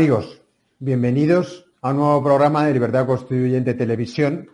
[0.00, 0.40] Amigos,
[0.78, 4.48] bienvenidos a un nuevo programa de Libertad Constituyente Televisión.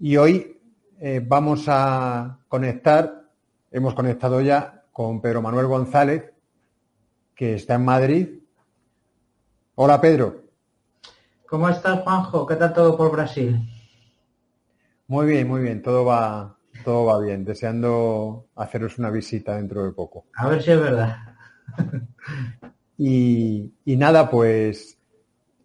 [0.00, 0.60] Y hoy
[0.98, 3.22] eh, vamos a conectar,
[3.70, 6.24] hemos conectado ya con Pedro Manuel González,
[7.36, 8.28] que está en Madrid.
[9.76, 10.42] Hola Pedro.
[11.48, 12.48] ¿Cómo estás, Juanjo?
[12.48, 13.60] ¿Qué tal todo por Brasil?
[15.06, 17.44] Muy bien, muy bien, todo va, todo va bien.
[17.44, 20.24] Deseando haceros una visita dentro de poco.
[20.34, 21.16] A ver si es verdad.
[22.98, 24.98] Y, y nada, pues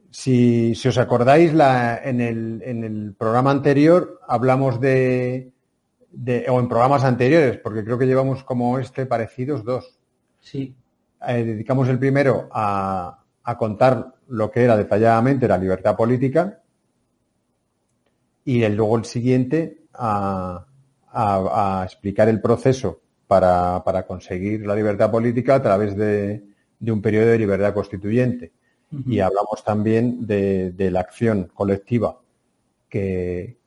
[0.09, 5.53] si, si os acordáis, la, en, el, en, el, programa anterior hablamos de,
[6.11, 9.97] de, o en programas anteriores, porque creo que llevamos como este parecidos dos.
[10.41, 10.75] Sí.
[11.25, 16.61] Eh, dedicamos el primero a, a, contar lo que era detalladamente la libertad política
[18.43, 20.65] y el, luego el siguiente a,
[21.13, 26.50] a explicar el proceso para, para conseguir la libertad política a través de,
[26.81, 28.51] de un periodo de libertad constituyente.
[28.91, 29.13] Uh -huh.
[29.13, 32.19] Y hablamos también de, de la acción colectiva
[32.89, 33.57] que,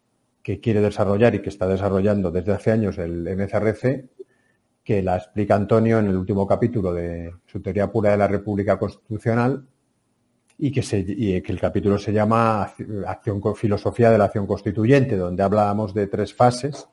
[0.42, 4.10] que, quiere desarrollar y que está desarrollando desde hace años el MCRC,
[4.82, 8.78] que la explica Antonio en el último capítulo de su teoría pura de la República
[8.78, 9.64] Constitucional
[10.58, 12.62] y que, se, y que el capítulo se llama
[13.06, 16.86] acción, Filosofía de la Acción Constituyente, donde hablábamos de tres fases,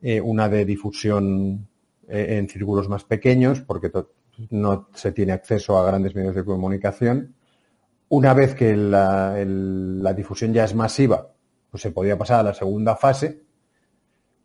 [0.00, 1.66] eh, una de difusión
[2.08, 3.90] eh, en círculos más pequeños, porque
[4.50, 7.34] no se tiene acceso a grandes medios de comunicación.
[8.08, 11.32] Una vez que la, la, difusión ya es masiva,
[11.70, 13.42] pues se podría pasar a la segunda fase,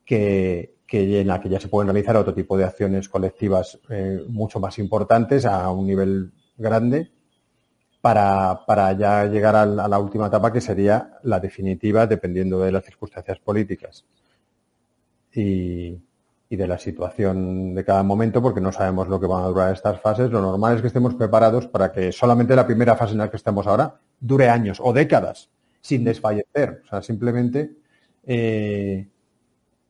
[0.06, 4.24] que, que en la que ya se pueden realizar otro tipo de acciones colectivas eh,
[4.28, 7.12] mucho más importantes a un nivel grande
[8.02, 12.60] para, para ya llegar a la, a la última etapa que sería la definitiva dependiendo
[12.60, 14.06] de las circunstancias políticas.
[15.34, 16.00] Y,
[16.52, 19.72] y de la situación de cada momento, porque no sabemos lo que van a durar
[19.72, 20.32] estas fases.
[20.32, 23.38] Lo normal es que estemos preparados para que solamente la primera fase en la que
[23.38, 26.82] estamos ahora dure años o décadas sin desfallecer.
[26.84, 27.78] O sea, simplemente,
[28.26, 29.08] eh,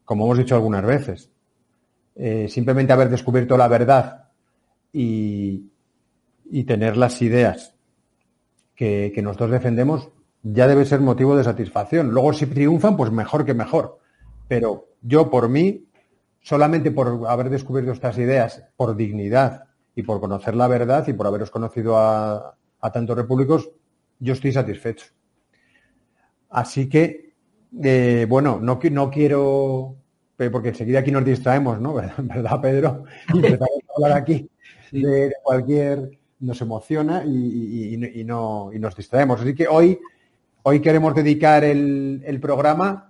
[0.03, 1.31] como hemos dicho algunas veces,
[2.15, 4.25] eh, simplemente haber descubierto la verdad
[4.91, 5.71] y,
[6.51, 7.73] y tener las ideas
[8.75, 10.09] que, que nosotros defendemos
[10.43, 12.11] ya debe ser motivo de satisfacción.
[12.11, 13.99] Luego, si triunfan, pues mejor que mejor.
[14.49, 15.88] Pero yo, por mí,
[16.49, 21.27] solamente por haber descubierto estas ideas, por dignidad y por conocer la verdad y por
[21.27, 23.69] haberos conocido a, a tantos repúblicos,
[24.17, 25.05] yo estoy satisfecho.
[26.49, 27.35] Así que,
[27.83, 29.95] eh, bueno, no, no quiero,
[30.51, 31.93] porque enseguida aquí nos distraemos, ¿no?
[32.17, 33.03] ¿Verdad, Pedro?
[33.35, 34.49] Y empezamos a hablar aquí
[34.89, 35.03] sí.
[35.03, 39.39] de, de, cualquier, nos emociona y, y, y, no, y nos distraemos.
[39.39, 39.99] Así que hoy,
[40.63, 43.08] hoy queremos dedicar el, el programa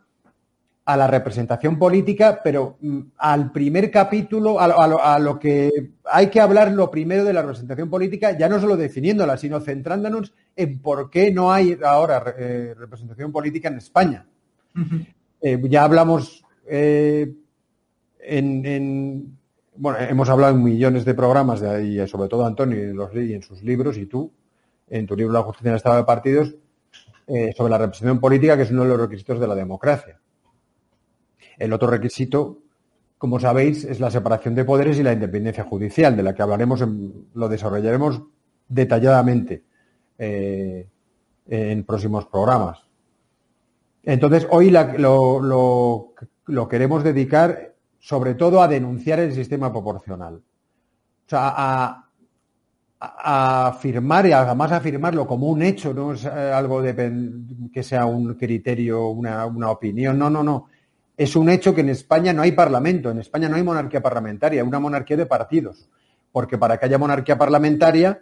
[0.90, 6.32] a la representación política, pero mm, al primer capítulo, a, a, a, lo que hay
[6.32, 10.80] que hablar lo primero de la representación política, ya no solo definiéndola, sino centrándonos en
[10.80, 14.26] por qué no hay ahora eh, representación política en España.
[14.76, 15.06] Uh -huh.
[15.42, 17.36] eh, ya hablamos eh,
[18.20, 19.38] en, en,
[19.76, 23.36] bueno, hemos hablado en millones de programas, de ahí, sobre todo Antonio y, los, y
[23.36, 24.32] en sus libros, y tú,
[24.88, 26.56] en tu libro La justicia en el estado de partidos,
[27.56, 30.20] sobre la representación política, que es uno de los requisitos de la democracia.
[31.60, 32.60] El otro requisito,
[33.18, 36.84] como sabéis, es la separación de poderes y la independencia judicial, de la que hablaremos,
[37.34, 38.22] lo desarrollaremos
[38.70, 39.66] detalladamente
[40.18, 40.88] eh,
[41.48, 42.80] en próximos programas.
[44.04, 46.14] Entonces, hoy lo,
[46.48, 50.36] lo, queremos dedicar sobre todo a denunciar el sistema proporcional.
[50.36, 52.06] O sea, a,
[53.02, 57.22] afirmar y además afirmarlo como un hecho, no es algo de,
[57.72, 60.69] que sea un criterio, una, una opinión, no, no, no
[61.20, 64.64] es un hecho que en España no hay parlamento, en España no hay monarquía parlamentaria,
[64.64, 65.90] una monarquía de partidos,
[66.32, 68.22] porque para que haya monarquía parlamentaria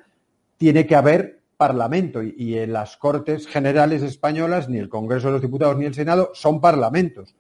[0.57, 5.43] tiene que haber parlamento y, en las Cortes Generales españolas ni el Congreso de los
[5.43, 7.35] Diputados ni el Senado son parlamentos,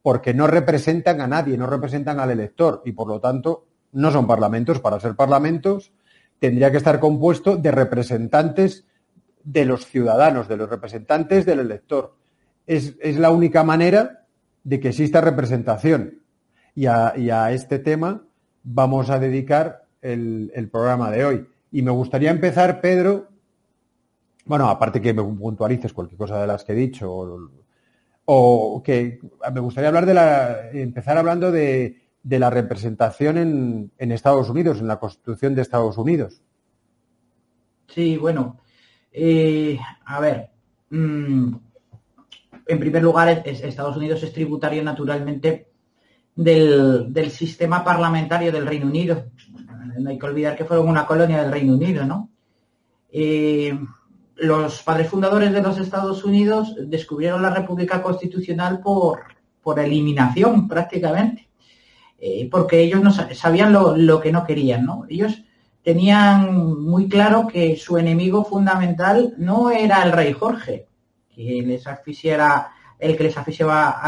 [0.00, 4.26] porque no representan a nadie, no representan al elector y por lo tanto no son
[4.26, 4.80] parlamentos.
[4.80, 5.92] Para ser parlamentos
[6.38, 8.86] tendría que estar compuesto de representantes
[9.42, 12.16] de los ciudadanos, de los representantes del elector.
[12.66, 14.23] Es, la única manera
[14.64, 16.20] de que exista representación.
[16.74, 18.22] Y a, este tema
[18.64, 21.46] vamos a dedicar el, programa de hoy.
[21.70, 23.28] Y me gustaría empezar, Pedro,
[24.46, 27.48] bueno, aparte que me puntualices cualquier cosa de las que he dicho,
[28.24, 29.20] o, que
[29.52, 34.98] me gustaría hablar de la, empezar hablando de, la representación en, Estados Unidos, en la
[34.98, 36.42] Constitución de Estados Unidos.
[37.86, 38.58] Sí, bueno,
[39.12, 40.50] eh, a ver,
[40.90, 41.54] mm,
[42.66, 45.68] en primer lugar, Estados Unidos es tributario naturalmente
[46.34, 49.26] del, sistema parlamentario del Reino Unido.
[49.98, 52.30] No hay que olvidar que fueron una colonia del Reino Unido, ¿no?
[53.12, 53.78] Eh,
[54.36, 59.20] los padres fundadores de los Estados Unidos descubrieron la República Constitucional por,
[59.76, 61.48] eliminación prácticamente,
[62.18, 65.04] eh, porque ellos no sabían lo, que no querían, ¿no?
[65.08, 65.42] Ellos
[65.82, 70.88] tenían muy claro que su enemigo fundamental no era el rey Jorge,
[71.34, 73.98] que les asfixiara, el que les asfixiaba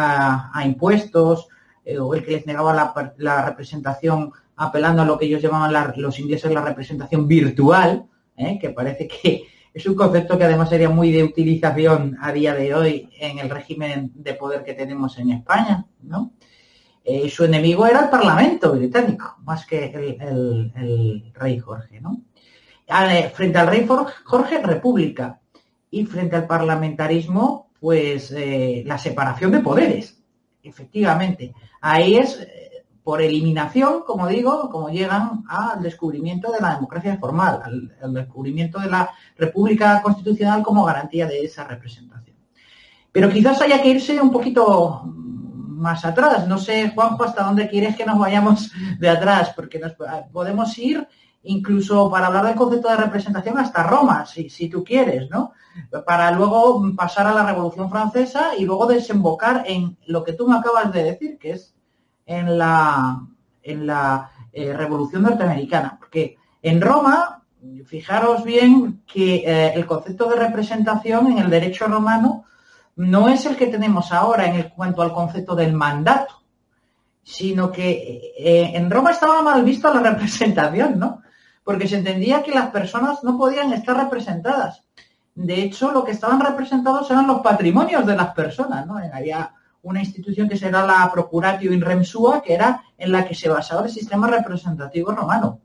[0.52, 1.48] a, impuestos,
[1.84, 6.18] eh, o el que les negaba la, representación apelando a lo que ellos llamaban los
[6.18, 8.06] ingleses la representación virtual,
[8.36, 8.58] ¿eh?
[8.60, 9.44] que parece que
[9.74, 13.50] es un concepto que además sería muy de utilización a día de hoy en el
[13.50, 16.32] régimen de poder que tenemos en España, ¿no?
[17.08, 22.22] Eh, su enemigo era el Parlamento británico, más que el, rey Jorge, ¿no?
[23.32, 25.38] frente al rey Jorge, república.
[25.90, 30.22] Y frente al parlamentarismo, pues eh, la separación de poderes.
[30.62, 31.54] Efectivamente.
[31.80, 32.40] Ahí es
[33.06, 37.62] por eliminación, como digo, como llegan al descubrimiento de la democracia formal,
[38.02, 42.36] al, descubrimiento de la República Constitucional como garantía de esa representación.
[43.12, 46.48] Pero quizás haya que irse un poquito más atrás.
[46.48, 49.92] No sé, Juanjo, hasta dónde quieres que nos vayamos de atrás, porque nos
[50.32, 51.06] podemos ir
[51.46, 55.52] incluso para hablar del concepto de representación hasta Roma, si, si tú quieres, ¿no?
[56.06, 60.56] Para luego pasar a la Revolución Francesa y luego desembocar en lo que tú me
[60.56, 61.74] acabas de decir, que es
[62.24, 63.20] en la,
[63.62, 65.96] en la eh, Revolución Norteamericana.
[65.98, 67.42] Porque en Roma,
[67.86, 72.44] fijaros bien que eh, el concepto de representación en el derecho romano
[72.96, 76.42] no es el que tenemos ahora en cuanto al concepto del mandato,
[77.22, 81.22] sino que eh, en Roma estaba mal visto la representación, ¿no?
[81.66, 84.84] Porque se entendía que las personas no podían estar representadas.
[85.34, 88.98] De hecho, lo que estaban representados eran los patrimonios de las personas, ¿no?
[89.12, 89.52] Había
[89.82, 93.86] una institución que será la Procuratio in Remsua, que era en la que se basaba
[93.86, 95.58] el sistema representativo romano.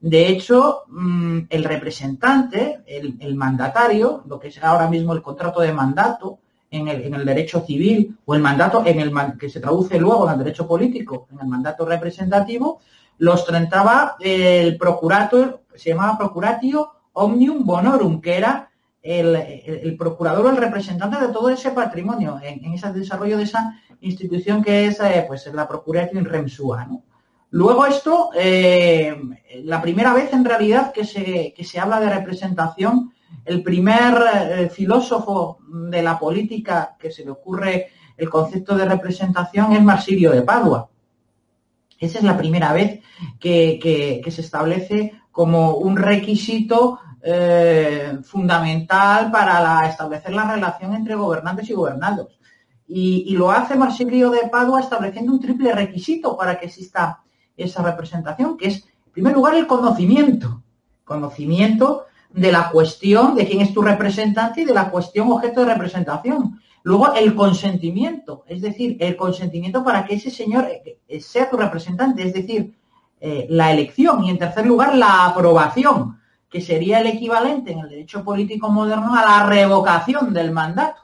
[0.00, 5.72] De hecho, mm, el representante, el, mandatario, lo que es ahora mismo el contrato de
[5.72, 6.40] mandato
[6.70, 10.44] en el, derecho civil o el mandato en el que se traduce luego en el
[10.44, 12.80] derecho político, en el mandato representativo,
[13.18, 18.70] lo ostentaba el procurator, se llamaba Procuratio Omnium Bonorum, que era
[19.02, 24.62] el, procurador o el representante de todo ese patrimonio en, ese desarrollo de esa institución
[24.62, 26.84] que es eh, pues la Procuración Remsua.
[26.84, 27.02] ¿no?
[27.50, 29.16] Luego esto, eh,
[29.64, 33.12] la primera vez en realidad que se, se habla de representación,
[33.44, 39.72] el primer eh, filósofo de la política que se le ocurre el concepto de representación
[39.72, 40.90] es Marsilio de Padua.
[41.98, 43.02] Esa es la primera vez
[43.40, 51.74] que se establece como un requisito eh, fundamental para establecer la relación entre gobernantes y
[51.74, 52.38] gobernados.
[52.86, 57.22] Y, lo hace Marsilio de Padua estableciendo un triple requisito para que exista
[57.56, 58.76] esa representación, que es,
[59.06, 60.62] en primer lugar, el conocimiento.
[61.04, 65.74] Conocimiento de la cuestión de quién es tu representante y de la cuestión objeto de
[65.74, 66.60] representación.
[66.88, 72.22] Luego, el consentimiento, es decir, el consentimiento para que ese señor eh, sea tu representante,
[72.22, 72.78] es decir,
[73.20, 74.24] eh, la elección.
[74.24, 76.18] Y en tercer lugar, la aprobación
[76.48, 81.02] que sería el equivalente en el derecho político moderno a la revocación del mandato.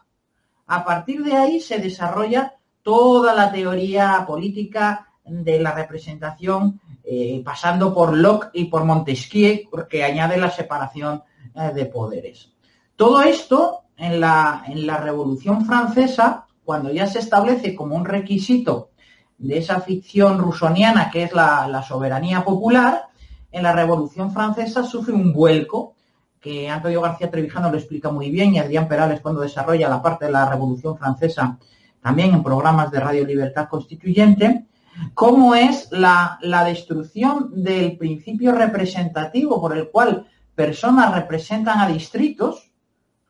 [0.68, 7.92] A partir de ahí se desarrolla toda la teoría política de la representación, eh, pasando
[7.92, 11.22] por Locke y por Montesquieu, porque añade la separación
[11.54, 12.54] eh, de poderes.
[12.96, 18.90] Todo esto en la, en la Revolución Francesa, cuando ya se establece como un requisito
[19.38, 23.08] de esa ficción rusoniana que es la soberanía popular,
[23.54, 25.94] en la Revolución Francesa sufre un vuelco,
[26.40, 30.26] que Antonio García Trevijano lo explica muy bien y Adrián Perales cuando desarrolla la parte
[30.26, 31.56] de la Revolución Francesa
[32.02, 34.66] también en programas de Radio Libertad Constituyente,
[35.14, 42.72] cómo es la, destrucción del principio representativo por el cual personas representan a distritos,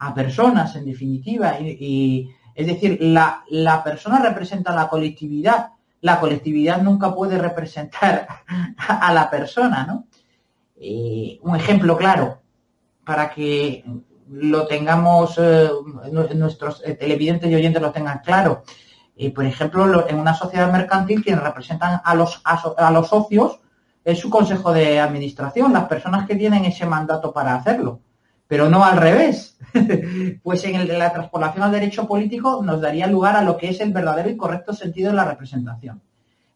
[0.07, 5.71] a personas en definitiva, y, es decir, la, persona representa la colectividad,
[6.01, 8.29] la colectividad nunca puede representar
[8.77, 10.07] a, la persona, ¿no?
[10.77, 12.43] Eh, un ejemplo claro,
[13.05, 13.85] para que
[14.29, 15.71] lo tengamos, eh,
[16.35, 18.63] nuestros televidentes y oyentes lo tengan claro.
[19.35, 23.61] Por ejemplo, en una sociedad mercantil, quienes representan a los, a, los socios
[24.05, 28.01] es su consejo de administración, las personas que tienen ese mandato para hacerlo,
[28.49, 29.54] pero no al revés.
[30.43, 33.93] pues en, la transpolación al derecho político nos daría lugar a lo que es el
[33.93, 36.01] verdadero y correcto sentido de la representación.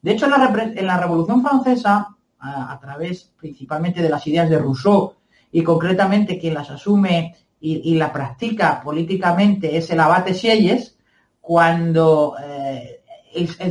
[0.01, 5.15] De hecho, en la, Revolución Francesa, a, través principalmente de las ideas de Rousseau,
[5.51, 10.97] y concretamente quien las asume y, la practica políticamente es el abate Sieyes,
[11.41, 13.01] cuando eh,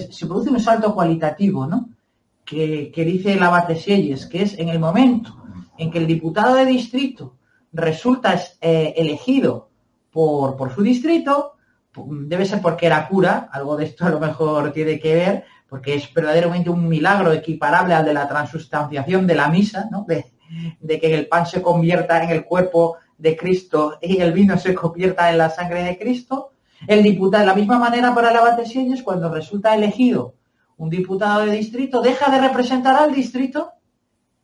[0.10, 1.90] se produce un salto cualitativo, ¿no?
[2.44, 5.38] Que, dice el abate Sieyes, que es en el momento
[5.78, 7.37] en que el diputado de distrito
[7.78, 9.70] resulta eh, elegido
[10.12, 11.54] por, por, su distrito,
[11.96, 15.96] debe ser porque era cura, algo de esto a lo mejor tiene que ver, porque
[15.96, 20.06] es verdaderamente un milagro equiparable al de la transustanciación de la misa, ¿no?
[20.08, 20.26] de,
[20.80, 24.74] de que el pan se convierta en el cuerpo de Cristo y el vino se
[24.74, 26.54] convierta en la sangre de Cristo,
[26.88, 30.36] el diputado, de la misma manera para Sieyes, cuando resulta elegido
[30.78, 33.74] un diputado de distrito, deja de representar al distrito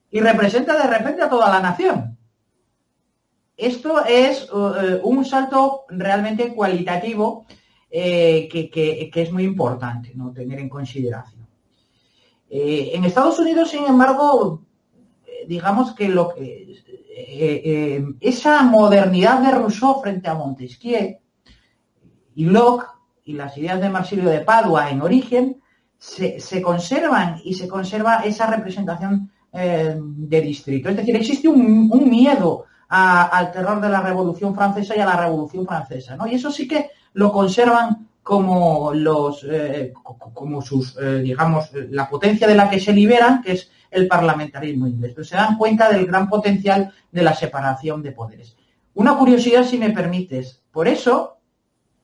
[0.09, 2.17] y representa de repente a toda la nación.
[3.65, 7.45] Esto es uh, un salto realmente cualitativo
[7.89, 10.31] eh, que, es muy importante ¿no?
[10.31, 11.47] tener en consideración.
[12.49, 14.61] Eh, en Estados Unidos, sin embargo,
[15.25, 16.81] eh, digamos que lo que
[18.19, 21.19] esa modernidad de Rousseau frente a Montesquieu
[22.35, 22.87] y Locke
[23.25, 25.61] y las ideas de Marsilio de Padua en origen
[25.97, 30.89] se, conservan y se conserva esa representación eh, de distrito.
[30.89, 35.65] Es decir, existe un, miedo al terror de la Revolución Francesa y a la Revolución
[35.65, 36.27] Francesa, ¿no?
[36.27, 39.91] Y eso sí que lo conservan como los, eh,
[40.33, 44.87] como sus, eh, digamos, la potencia de la que se liberan, que es el parlamentarismo
[44.87, 45.13] inglés.
[45.15, 48.55] Pero se dan cuenta del gran potencial de la separación de poderes.
[48.93, 50.61] Una curiosidad, si me permites.
[50.71, 51.37] Por eso,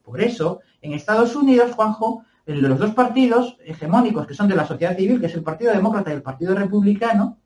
[0.03, 4.97] por eso, en Estados Unidos, Juanjo, los dos partidos hegemónicos que son de la sociedad
[4.97, 7.37] civil, que es el Partido Demócrata y el Partido Republicano,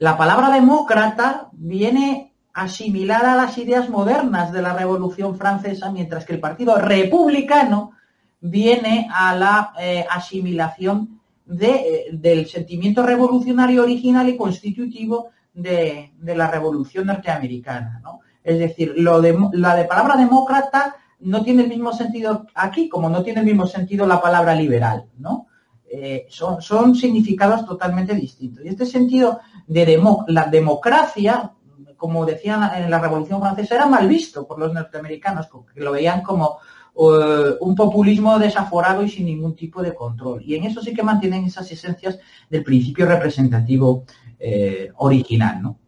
[0.00, 6.32] la palabra demócrata viene asimilada a las ideas modernas de la Revolución Francesa, mientras que
[6.32, 7.92] el Partido Republicano
[8.40, 11.20] viene a la eh, asimilación
[11.60, 18.00] eh, del sentimiento revolucionario original y constitutivo de, la Revolución norteamericana.
[18.42, 23.40] Es decir, la de palabra demócrata no tiene el mismo sentido aquí, como no tiene
[23.40, 25.48] el mismo sentido la palabra liberal, ¿no?
[25.92, 28.64] Eh, son, son, significados totalmente distintos.
[28.64, 31.52] Y este sentido de la democracia,
[31.96, 36.22] como decían en la Revolución Francesa, era mal visto por los norteamericanos, que lo veían
[36.22, 36.58] como
[36.94, 40.40] eh, un populismo desaforado y sin ningún tipo de control.
[40.44, 44.04] Y en eso sí que mantienen esas esencias del principio representativo
[44.38, 45.78] eh, original, ¿no?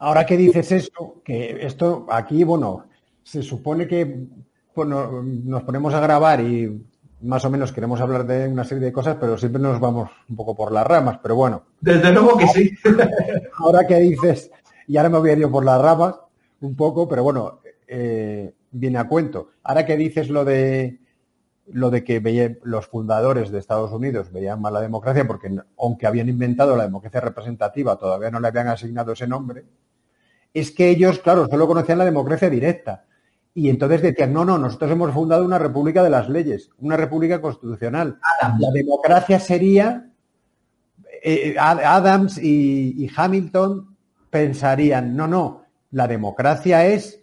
[0.00, 2.84] Ahora que dices eso, que esto aquí, bueno,
[3.22, 4.26] se supone que
[4.74, 6.82] bueno, nos ponemos a grabar y
[7.22, 10.36] más o menos queremos hablar de una serie de cosas, pero siempre nos vamos un
[10.36, 11.64] poco por las ramas, pero bueno.
[11.80, 12.70] Desde luego que sí.
[13.58, 14.50] Ahora que dices,
[14.86, 16.16] y ahora me voy a ir por las ramas
[16.60, 19.50] un poco, pero bueno, eh, viene a cuento.
[19.62, 20.98] Ahora que dices lo de
[21.66, 25.48] lo de que los fundadores de Estados Unidos veían mal la democracia porque
[25.78, 29.64] aunque habían inventado la democracia representativa, todavía no le habían asignado ese nombre,
[30.52, 33.04] es que ellos, claro, solo conocían la democracia directa.
[33.54, 37.40] Y entonces decían, no, no, nosotros hemos fundado una república de las leyes, una república
[37.40, 38.18] constitucional.
[38.58, 40.10] La democracia sería,
[41.22, 43.94] eh, Adams y, Hamilton
[44.30, 47.20] pensarían, no, no, la democracia es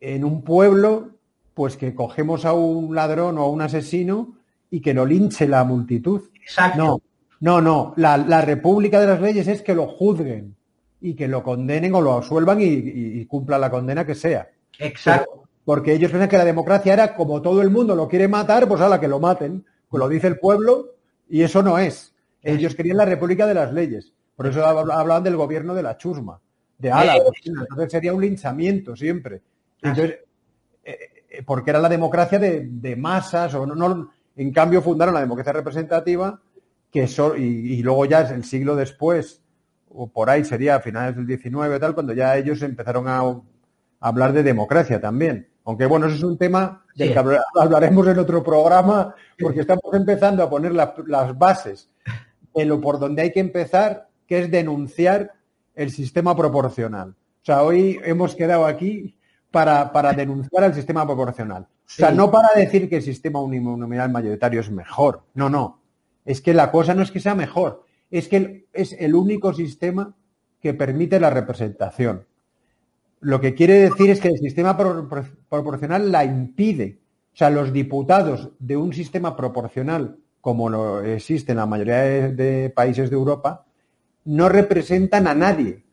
[0.00, 1.12] en un pueblo,
[1.54, 4.36] pues que cogemos a un ladrón o a un asesino
[4.70, 6.24] y que lo linche la multitud.
[6.34, 6.76] Exacto.
[6.76, 7.00] No,
[7.40, 10.54] no, no, la, la república de las leyes es que lo juzguen
[11.00, 14.50] y que lo condenen o lo absuelvan y, y, cumpla la condena que sea.
[14.78, 18.68] Exacto porque ellos piensan que la democracia era como todo el mundo lo quiere matar,
[18.68, 20.94] pues a la que lo maten, pues lo dice el pueblo
[21.28, 22.14] y eso no es.
[22.40, 26.40] Ellos querían la república de las leyes, por eso hablaban del gobierno de la chusma,
[26.78, 29.42] de ala, entonces sería un linchamiento siempre.
[29.82, 30.20] Entonces,
[30.84, 30.98] eh,
[31.30, 36.40] eh, porque era la democracia de, masas, o no, en cambio fundaron la democracia representativa,
[36.92, 39.42] que y, luego ya es el siglo después,
[39.88, 43.42] o por ahí sería a finales del 19 tal, cuando ya ellos empezaron a
[43.98, 45.48] hablar de democracia también.
[45.66, 50.42] Aunque bueno, eso es un tema del que hablaremos en otro programa, porque estamos empezando
[50.42, 51.90] a poner las bases
[52.54, 55.32] en lo por donde hay que empezar, que es denunciar
[55.74, 57.10] el sistema proporcional.
[57.10, 59.18] O sea, hoy hemos quedado aquí
[59.50, 61.62] para, para denunciar al sistema proporcional.
[61.64, 65.22] O sea, no para decir que el sistema uninominal mayoritario es mejor.
[65.34, 65.80] No, no.
[66.24, 67.84] Es que la cosa no es que sea mejor.
[68.10, 70.14] Es que es el único sistema
[70.60, 72.24] que permite la representación.
[73.20, 77.00] Lo que quiere decir es que el sistema proporcional la impide.
[77.36, 82.72] O sea, los diputados de un sistema proporcional, como lo existe en la mayoría de,
[82.74, 83.66] países de Europa,
[84.24, 85.84] no representan a nadie.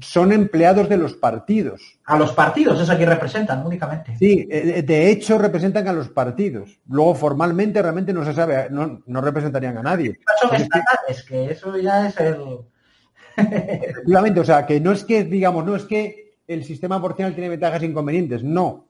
[0.00, 1.98] Son empleados de los partidos.
[2.04, 4.16] A los partidos es a quien representan únicamente.
[4.16, 6.80] Sí, eh, de hecho representan a los partidos.
[6.88, 10.18] Luego formalmente realmente no se sabe, no, representarían a nadie.
[10.40, 12.58] Son estatales, que eso ya es el.
[13.36, 17.48] Efectivamente, o sea, que no es que, digamos, no es que el sistema proporcional tiene
[17.50, 18.86] ventajas e inconvenientes, no.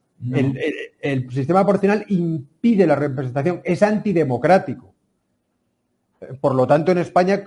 [1.00, 4.94] El, sistema proporcional impide la representación, es antidemocrático.
[6.40, 7.44] Por lo tanto, en España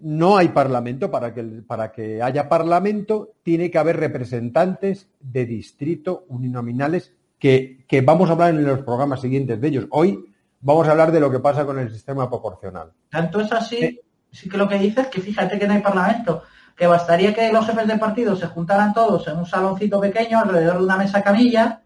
[0.00, 1.10] no hay parlamento.
[1.10, 8.02] Para que, para que haya parlamento, tiene que haber representantes de distrito uninominales que, que
[8.02, 9.86] vamos a hablar en los programas siguientes de ellos.
[9.90, 10.24] Hoy
[10.60, 12.92] vamos a hablar de lo que pasa con el sistema proporcional.
[13.10, 14.00] Tanto es así
[14.32, 16.42] sí que lo que dice es que fíjate que no hay parlamento,
[16.76, 20.78] que bastaría que los jefes de partido se juntaran todos en un saloncito pequeño alrededor
[20.78, 21.80] de una mesa camilla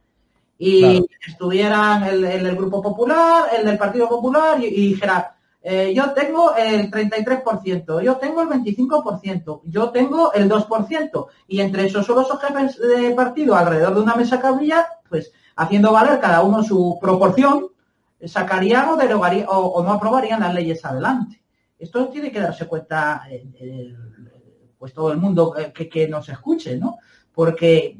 [0.58, 6.54] y estuvieran el, el, Grupo Popular, el del Partido Popular y, dijera, eh, yo tengo
[6.56, 11.26] el 33%, yo tengo el 25%, yo tengo el 2%.
[11.48, 15.92] Y entre esos solo esos jefes de partido alrededor de una mesa camilla, pues haciendo
[15.92, 17.66] valer cada uno su proporción,
[18.24, 21.42] sacarían o derogarían o no aprobarían las leyes adelante.
[21.78, 23.22] Esto tiene que darse cuenta
[24.78, 26.98] pues todo el mundo que, nos escuche, ¿no?
[27.32, 27.96] Porque,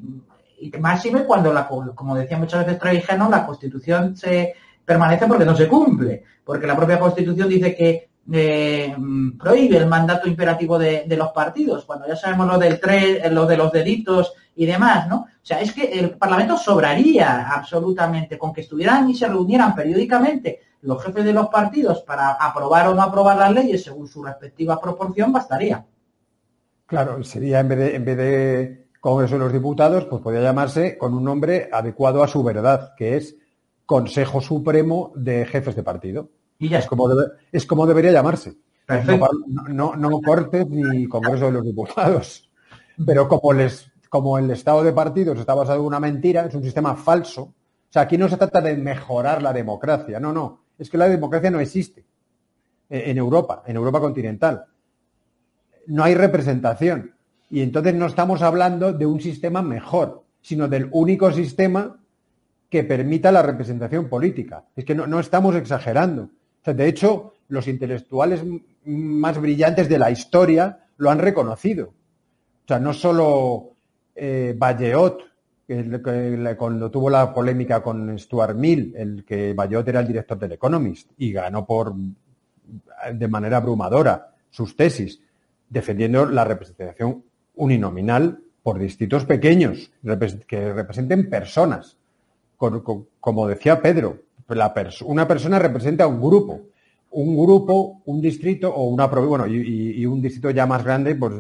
[0.61, 4.54] y máxime cuando, la, como decía muchas veces Trevijano, la Constitución se
[4.85, 8.97] permanece porque no se cumple, porque la propia Constitución dice que eh,
[9.38, 13.56] prohíbe el mandato imperativo de, los partidos, cuando ya sabemos lo del tres, lo de
[13.56, 15.16] los delitos y demás, ¿no?
[15.16, 20.61] O sea, es que el Parlamento sobraría absolutamente con que estuvieran y se reunieran periódicamente
[20.83, 24.80] los jefes de los partidos para aprobar o no aprobar las leyes según su respectiva
[24.80, 25.84] proporción, bastaría.
[26.86, 30.96] Claro, sería en vez de, en vez de Congreso de los Diputados, pues podría llamarse
[30.96, 33.36] con un nombre adecuado a su verdad, que es
[33.84, 36.30] Consejo Supremo de Jefes de Partido.
[36.58, 37.08] Y ya es como,
[37.52, 38.54] es como debería llamarse.
[39.68, 42.50] No, no, Cortes ni Congreso de los Diputados.
[43.04, 46.62] Pero como, les, como el Estado de partidos está basado en una mentira, es un
[46.62, 47.42] sistema falso.
[47.42, 51.08] O sea, aquí no se trata de mejorar la democracia, no, no es que la
[51.08, 52.04] democracia no existe
[52.88, 54.64] en Europa, en Europa continental.
[55.86, 57.12] No hay representación.
[57.50, 61.96] Y entonces no estamos hablando de un sistema mejor, sino del único sistema
[62.68, 64.64] que permita la representación política.
[64.75, 66.30] Es que no, estamos exagerando.
[66.64, 68.42] de hecho, los intelectuales
[68.84, 71.88] más brillantes de la historia lo han reconocido.
[71.88, 73.70] O sea, no solo
[74.14, 74.56] eh,
[76.56, 81.10] cuando tuvo la polémica con Stuart Mill, el que Bayot era el director del Economist
[81.18, 81.94] y ganó por
[83.12, 85.20] de manera abrumadora sus tesis,
[85.69, 87.25] defendiendo la representación
[87.55, 89.91] uninominal por distritos pequeños
[90.47, 91.97] que representen personas.
[92.57, 94.23] Como decía Pedro,
[95.05, 96.61] una persona representa un grupo.
[97.11, 101.35] Un grupo, un distrito o una bueno, y, un distrito ya más grande, pues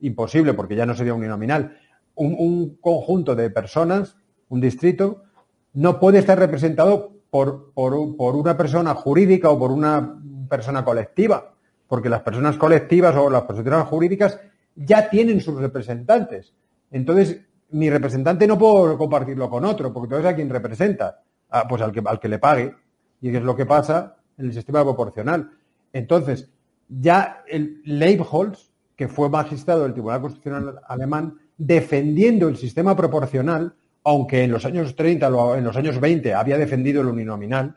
[0.00, 1.76] imposible, porque ya no sería uninominal
[2.14, 4.16] un, conjunto de personas,
[4.48, 5.24] un distrito,
[5.72, 11.53] no puede estar representado por, una persona jurídica o por una persona colectiva,
[11.88, 14.38] porque las personas colectivas o las personas jurídicas
[14.74, 16.52] ya tienen sus representantes.
[16.90, 21.82] Entonces, mi representante no puedo compartirlo con otro, porque entonces a quien representa, ah, pues
[21.82, 22.74] al que, al que le pague.
[23.20, 25.50] Y es lo que pasa en el sistema proporcional.
[25.92, 26.50] Entonces,
[26.88, 34.44] ya el Leibholz, que fue magistrado del Tribunal Constitucional alemán, defendiendo el sistema proporcional, aunque
[34.44, 37.76] en los años 30 o en los años 20 había defendido el uninominal,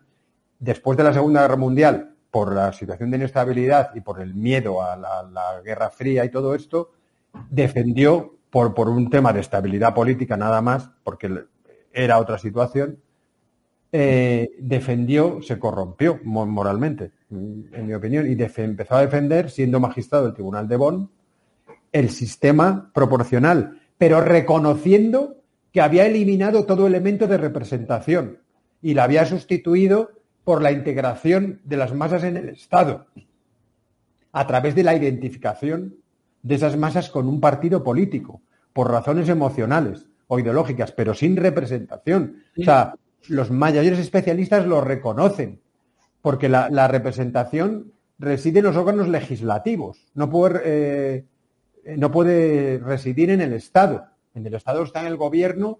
[0.60, 4.82] después de la Segunda Guerra Mundial, por la situación de inestabilidad y por el miedo
[4.82, 6.92] a la, Guerra Fría y todo esto,
[7.50, 11.46] defendió por, por, un tema de estabilidad política nada más, porque
[11.92, 13.00] era otra situación,
[13.92, 20.34] eh, defendió, se corrompió moralmente, en mi opinión, y empezó a defender, siendo magistrado del
[20.34, 21.10] Tribunal de Bonn,
[21.92, 25.38] el sistema proporcional, pero reconociendo
[25.72, 28.40] que había eliminado todo elemento de representación
[28.82, 30.12] y la había sustituido
[30.48, 33.08] por la integración de las masas en el Estado,
[34.32, 35.98] a través de la identificación
[36.42, 38.40] de esas masas con un partido político,
[38.72, 42.44] por razones emocionales o ideológicas, pero sin representación.
[42.58, 42.96] O sea,
[43.28, 45.60] los mayores especialistas lo reconocen,
[46.22, 50.08] porque la, representación reside en los órganos legislativos.
[50.14, 51.26] No puede
[51.98, 54.06] no puede residir en el Estado.
[54.34, 55.80] En el Estado está en el gobierno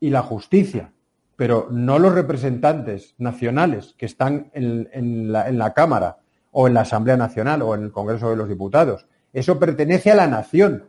[0.00, 0.92] y la justicia,
[1.38, 6.18] pero no los representantes nacionales que están en, la, Cámara
[6.50, 9.06] o en la Asamblea Nacional o en el Congreso de los Diputados.
[9.32, 10.88] Eso pertenece a la nación.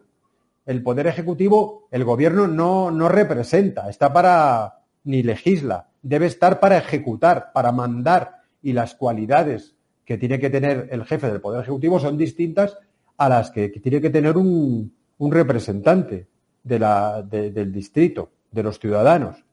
[0.66, 6.80] El Poder Ejecutivo, el gobierno no, no representa, está para ni legisla, debe estar para
[6.80, 12.00] ejecutar, para mandar y las cualidades que tiene que tener el jefe del Poder Ejecutivo
[12.00, 12.76] son distintas
[13.18, 16.28] a las que, tiene que tener un, representante
[16.64, 19.46] del distrito, de los ciudadanos.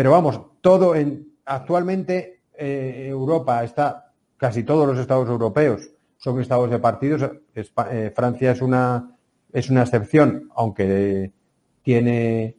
[0.00, 6.70] Pero vamos, todo en, actualmente eh, Europa está, casi todos los estados europeos son estados
[6.70, 7.30] de partidos.
[7.54, 9.14] Eh, Francia es una,
[9.52, 11.34] es una excepción, aunque
[11.82, 12.56] tiene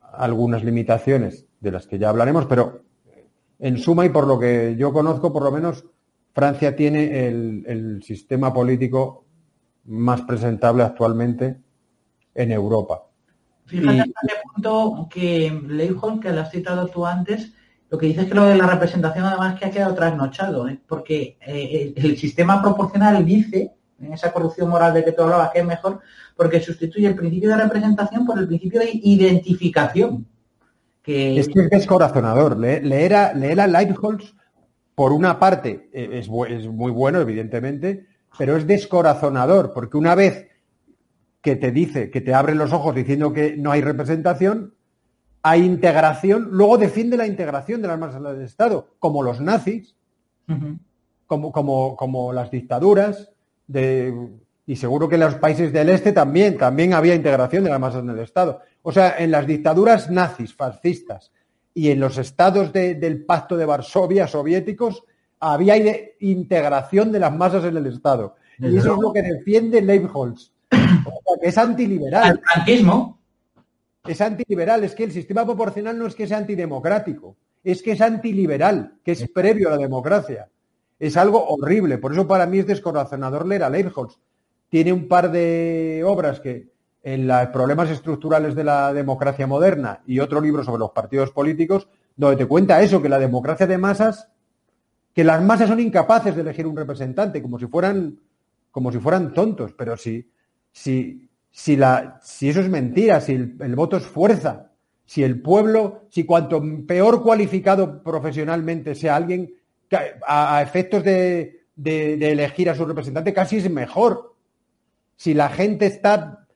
[0.00, 2.82] algunas limitaciones de las que ya hablaremos, pero
[3.58, 5.84] en suma y por lo que yo conozco, por lo menos
[6.34, 9.24] Francia tiene el, sistema político
[9.86, 11.56] más presentable actualmente
[12.32, 13.05] en Europa.
[13.66, 17.52] Fíjate hasta qué punto que Leijón, que lo has citado tú antes,
[17.90, 20.80] lo que dices es que lo de la representación además que ha quedado trasnochado, ¿eh?
[20.86, 25.60] porque eh, el, sistema proporcional dice, en esa corrupción moral de que tú hablabas, que
[25.60, 26.00] es mejor,
[26.36, 30.26] porque sustituye el principio de representación por el principio de identificación.
[31.04, 32.56] Es que es descorazonador.
[32.58, 33.68] Leer, a, leer a
[34.96, 40.48] por una parte, eh, es, muy bueno, evidentemente, pero es descorazonador, porque una vez
[41.46, 44.74] que te dice, que te abre los ojos diciendo que no hay representación,
[45.42, 49.94] hay integración, luego defiende la integración de las masas del Estado, como los nazis,
[51.28, 53.30] como, como, como las dictaduras,
[53.68, 54.12] de,
[54.66, 58.02] y seguro que en los países del este también, también había integración de las masas
[58.02, 58.60] en el Estado.
[58.82, 61.30] O sea, en las dictaduras nazis, fascistas,
[61.72, 65.04] y en los estados del Pacto de Varsovia soviéticos
[65.38, 65.76] había
[66.18, 68.34] integración de las masas en el Estado.
[68.58, 70.55] y eso es lo que defiende Leibholz.
[70.70, 72.32] Que es antiliberal.
[72.32, 73.18] El franquismo.
[74.06, 78.00] Es antiliberal, es que el sistema proporcional no es que sea antidemocrático, es que es
[78.00, 80.48] antiliberal, que es previo a la democracia.
[80.98, 84.18] Es algo horrible, por eso para mí es descorazonador leer a Leibholz.
[84.68, 86.70] Tiene un par de obras que,
[87.02, 91.88] en los problemas estructurales de la democracia moderna y otro libro sobre los partidos políticos,
[92.16, 94.28] donde te cuenta eso, que la democracia de masas,
[95.12, 98.20] que las masas son incapaces de elegir un representante, como si fueran,
[98.70, 100.28] como si fueran tontos, pero si,
[100.76, 104.72] si, si, la, si eso es mentira, si el, voto es fuerza,
[105.06, 109.54] si el pueblo, si cuanto peor cualificado profesionalmente sea alguien,
[110.26, 114.34] a, efectos de, de elegir a su representante, casi es mejor.
[115.16, 116.46] Si la gente está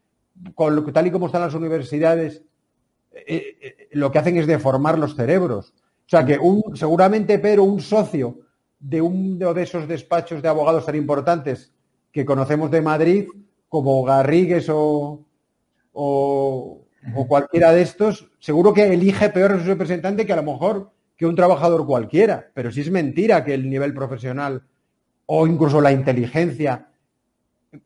[0.54, 2.42] con tal y como están las universidades,
[3.12, 5.72] eh, eh, lo que hacen es deformar los cerebros.
[6.06, 8.40] O sea que un, seguramente, pero un socio
[8.78, 11.72] de uno de esos despachos de abogados tan importantes
[12.12, 13.28] que conocemos de Madrid,
[13.70, 15.24] como Garrigues o,
[15.92, 16.86] o,
[17.28, 21.24] cualquiera de estos, seguro que elige peor a su representante que a lo mejor que
[21.24, 22.50] un trabajador cualquiera.
[22.52, 24.64] Pero si es mentira que el nivel profesional
[25.26, 26.88] o incluso la inteligencia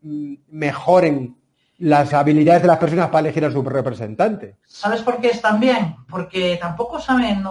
[0.01, 1.37] mm, mejoren
[1.79, 4.57] las habilidades de las personas para elegir a su representante.
[4.65, 5.97] ¿Sabes por qué es también?
[6.09, 7.43] Porque tampoco saben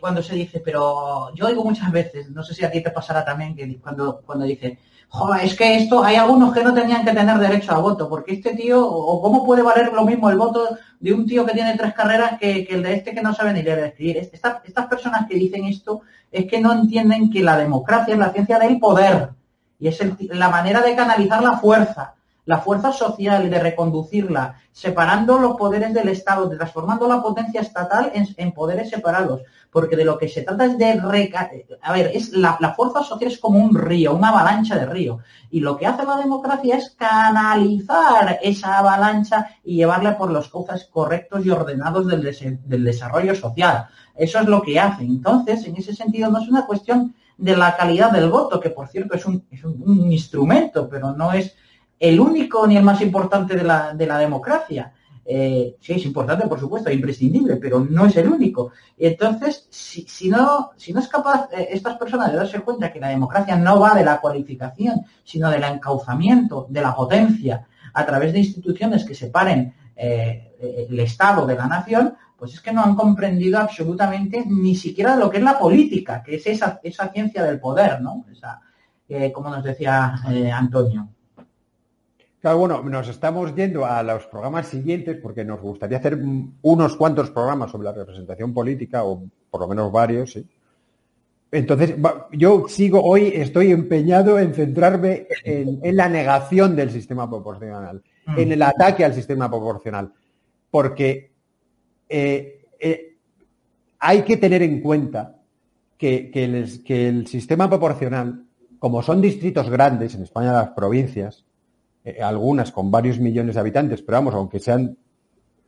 [0.00, 3.24] cuando se dice, pero yo digo muchas veces, no sé si a ti te pasará
[3.24, 4.78] también, que cuando, cuando dice,
[5.10, 8.32] joder, es que esto, hay algunos que no tenían que tener derecho a voto, porque
[8.32, 11.76] este tío, o cómo puede valer lo mismo el voto de un tío que tiene
[11.76, 14.16] tres carreras que, el de este que no sabe ni leer ni escribir.
[14.16, 18.58] estas personas que dicen esto es que no entienden que la democracia es la ciencia
[18.58, 19.30] del poder
[19.78, 19.98] y es
[20.30, 22.14] la manera de canalizar la fuerza
[22.50, 28.52] la fuerza social de reconducirla, separando los poderes del Estado, transformando la potencia estatal en,
[28.52, 31.00] poderes separados, porque de lo que se trata es de...
[31.82, 35.18] A ver, es la, fuerza social es como un río, una avalancha de río,
[35.50, 40.88] y lo que hace la democracia es canalizar esa avalancha y llevarla por los cauces
[40.90, 43.86] correctos y ordenados del, del desarrollo social.
[44.16, 45.04] Eso es lo que hace.
[45.04, 48.88] Entonces, en ese sentido, no es una cuestión de la calidad del voto, que por
[48.88, 51.54] cierto es un, es un instrumento, pero no es
[51.98, 54.92] el único ni el más importante de la, de la democracia.
[55.32, 58.72] Eh, sí, es importante, por supuesto, imprescindible, pero no es el único.
[58.98, 63.10] Entonces, si, no, si no es capaz eh, estas personas de darse cuenta que la
[63.10, 67.64] democracia no va de la cualificación, sino del encauzamiento, de la potencia,
[67.94, 72.72] a través de instituciones que separen eh, el Estado de la nación, pues es que
[72.72, 77.06] no han comprendido absolutamente ni siquiera lo que es la política, que es esa, esa
[77.12, 78.24] ciencia del poder, ¿no?
[78.32, 78.60] Esa,
[79.32, 80.12] como nos decía
[80.52, 81.08] Antonio.
[82.40, 86.18] Claro, bueno, nos estamos yendo a los programas siguientes porque nos gustaría hacer
[86.62, 90.46] unos cuantos programas sobre la representación política, o por lo menos varios, ¿sí?
[91.52, 91.96] Entonces,
[92.32, 98.02] yo sigo hoy, estoy empeñado en centrarme en, la negación del sistema proporcional.
[98.26, 98.38] mm.
[98.38, 100.12] en el ataque al sistema proporcional.
[100.70, 101.32] Porque
[102.08, 103.16] eh, eh,
[103.98, 105.36] hay que tener en cuenta
[105.98, 108.44] que, el, sistema proporcional,
[108.78, 111.44] como son distritos grandes, en España las provincias,
[112.04, 114.96] eh, algunas con varios millones de habitantes, pero vamos, aunque sean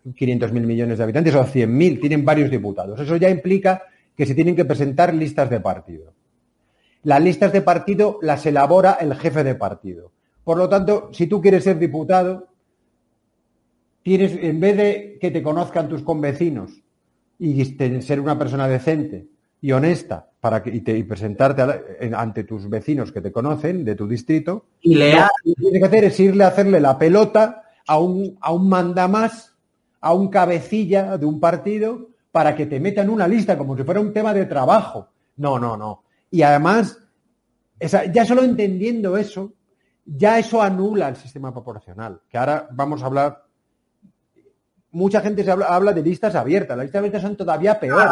[0.04, 2.98] 500.000 millones de habitantes o 100.000, tienen varios diputados.
[3.00, 3.82] Eso ya implica
[4.16, 6.12] que se tienen que presentar listas de partido.
[7.02, 10.12] Las listas de partido las elabora el jefe de partido.
[10.44, 12.48] Por lo tanto, si tú quieres ser diputado,
[14.02, 16.82] tienes, en vez de que te conozcan tus convecinos
[17.38, 19.26] y ser una persona decente
[19.62, 21.62] y honesta para que, y, presentarte
[22.14, 25.04] ante tus vecinos que te conocen de tu distrito, y lo
[25.44, 29.54] que tienes que hacer es irle a hacerle la pelota a un, a un mandamás,
[30.00, 34.00] a un cabecilla de un partido, para que te metan una lista como si fuera
[34.00, 35.10] un tema de trabajo.
[35.36, 36.02] No, no, no.
[36.28, 36.98] Y además,
[38.12, 39.52] ya solo entendiendo eso,
[40.04, 43.44] ya eso anula el sistema proporcional, que ahora vamos a hablar.
[44.90, 46.76] Mucha gente se habla, de listas abiertas.
[46.76, 48.10] Las listas abiertas son todavía peor.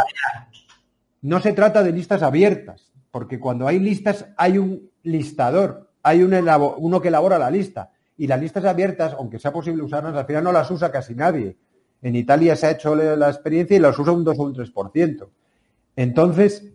[1.23, 6.35] No se trata de listas abiertas, porque cuando hay listas hay un listador, hay un
[6.79, 7.91] uno que elabora la lista.
[8.17, 11.57] Y las listas abiertas, aunque sea posible usarlas, al final no las usa casi nadie.
[12.03, 15.29] En Italia se ha hecho la experiencia y las usa un 2 o un 3%.
[15.97, 16.73] Entonces,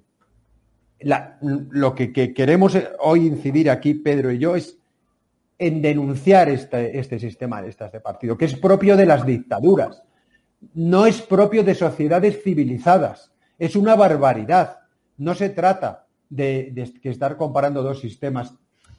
[1.00, 4.78] lo que, queremos hoy incidir aquí, Pedro y yo, es
[5.58, 10.04] en denunciar este, este sistema de estas de partido, que es propio de las dictaduras,
[10.74, 14.80] no es propio de sociedades civilizadas, es una barbaridad.
[15.18, 18.54] No se trata de, de estar comparando dos sistemas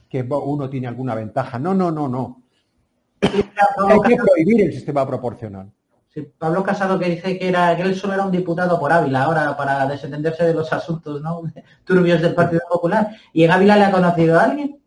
[0.09, 1.59] que uno tiene alguna ventaja.
[1.59, 2.41] No, no, no, no.
[3.21, 5.71] Hay que prohibir el sistema proporcional.
[6.37, 9.55] Pablo Casado que dice que era que él solo era un diputado por Ávila ahora
[9.55, 11.43] para desentenderse de los asuntos ¿no?
[11.83, 13.09] turbios del Partido Popular.
[13.33, 14.79] ¿Y en Ávila le ha conocido a alguien?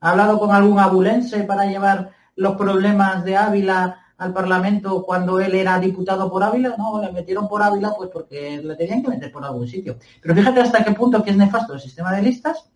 [0.00, 5.54] ¿Ha hablado con algún abulense para llevar los problemas de Ávila al Parlamento cuando él
[5.54, 6.74] era diputado por Ávila?
[6.78, 9.96] No, le metieron por Ávila pues porque le tenían que meter por algún sitio.
[10.22, 12.70] Pero fíjate hasta qué punto que es nefasto el sistema de listas,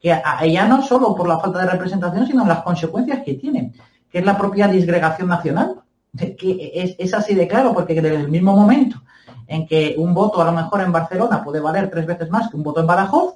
[0.00, 0.20] que
[0.52, 3.72] ya no solo por la falta de representación, sino las consecuencias que tiene,
[4.10, 5.80] que es la propia disgregación nacional
[6.16, 9.02] que es, así de claro, porque desde el mismo momento
[9.46, 12.56] en que un voto a lo mejor en Barcelona puede valer tres veces más que
[12.56, 13.34] un voto en Badajoz,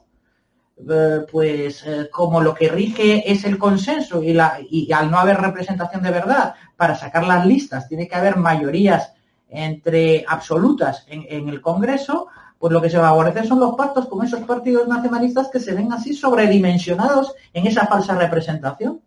[0.87, 5.19] eh, pues eh, como lo que rige es el consenso y, la, y al no
[5.19, 9.13] haber representación de verdad, para sacar las listas tiene que haber mayorías
[9.49, 14.41] entre absolutas en, el Congreso, pues lo que se favorece son los pactos con esos
[14.41, 19.01] partidos nacionalistas que se ven así sobredimensionados en esa falsa representación.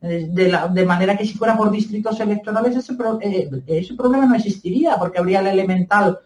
[0.00, 5.18] De, manera que si fuera por distritos electorales ese, eh, ese problema no existiría, porque
[5.18, 6.18] habría el elemental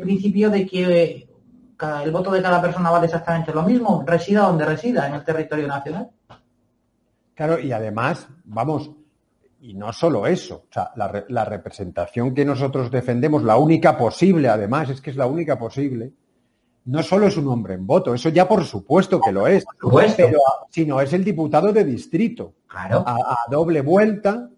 [0.00, 1.27] principio de que
[1.80, 5.66] el voto de cada persona vale exactamente lo mismo, resida donde resida, en el territorio
[5.66, 6.10] nacional.
[7.34, 8.90] Claro, y además, vamos,
[9.60, 14.48] y no solo eso, o sea, la, la representación que nosotros defendemos, la única posible,
[14.48, 16.12] además, es que es la única posible,
[16.88, 19.64] no solo es un hombre en voto, eso ya por supuesto que lo es,
[20.16, 20.38] pero,
[20.70, 22.54] sino es el diputado de distrito.
[22.70, 24.48] A, doble vuelta,